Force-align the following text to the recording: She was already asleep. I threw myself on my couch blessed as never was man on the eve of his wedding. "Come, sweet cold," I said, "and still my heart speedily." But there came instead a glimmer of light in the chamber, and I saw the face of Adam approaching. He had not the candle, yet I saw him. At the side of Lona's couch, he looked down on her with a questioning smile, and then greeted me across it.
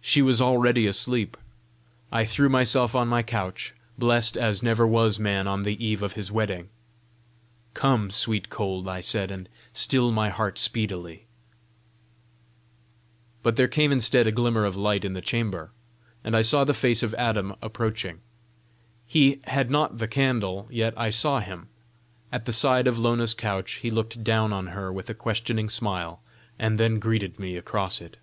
She 0.00 0.22
was 0.22 0.40
already 0.40 0.88
asleep. 0.88 1.36
I 2.10 2.24
threw 2.24 2.48
myself 2.48 2.96
on 2.96 3.06
my 3.06 3.22
couch 3.22 3.74
blessed 3.96 4.36
as 4.36 4.60
never 4.60 4.84
was 4.84 5.20
man 5.20 5.46
on 5.46 5.62
the 5.62 5.84
eve 5.86 6.02
of 6.02 6.14
his 6.14 6.32
wedding. 6.32 6.68
"Come, 7.74 8.10
sweet 8.10 8.48
cold," 8.50 8.88
I 8.88 9.00
said, 9.02 9.30
"and 9.30 9.48
still 9.72 10.10
my 10.10 10.28
heart 10.30 10.58
speedily." 10.58 11.26
But 13.44 13.54
there 13.54 13.68
came 13.68 13.92
instead 13.92 14.26
a 14.26 14.32
glimmer 14.32 14.64
of 14.64 14.74
light 14.74 15.04
in 15.04 15.12
the 15.12 15.20
chamber, 15.20 15.70
and 16.24 16.34
I 16.34 16.42
saw 16.42 16.64
the 16.64 16.74
face 16.74 17.04
of 17.04 17.14
Adam 17.14 17.54
approaching. 17.62 18.20
He 19.06 19.40
had 19.44 19.70
not 19.70 19.98
the 19.98 20.08
candle, 20.08 20.66
yet 20.72 20.94
I 20.98 21.10
saw 21.10 21.38
him. 21.38 21.68
At 22.32 22.46
the 22.46 22.52
side 22.52 22.88
of 22.88 22.98
Lona's 22.98 23.34
couch, 23.34 23.74
he 23.74 23.92
looked 23.92 24.24
down 24.24 24.52
on 24.52 24.68
her 24.68 24.92
with 24.92 25.08
a 25.08 25.14
questioning 25.14 25.68
smile, 25.68 26.20
and 26.58 26.80
then 26.80 26.98
greeted 26.98 27.38
me 27.38 27.56
across 27.56 28.00
it. 28.00 28.16